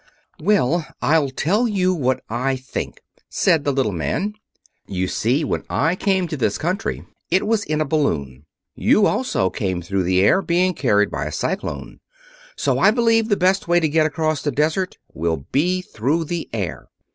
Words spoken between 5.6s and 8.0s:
I came to this country it was in a